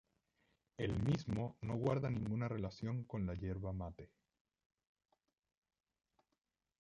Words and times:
El 0.79 0.97
mismo 1.03 1.59
no 1.61 1.75
guarda 1.75 2.09
ninguna 2.09 2.47
relación 2.47 3.03
con 3.03 3.27
la 3.27 3.35
yerba 3.35 3.71
mate. 3.71 4.09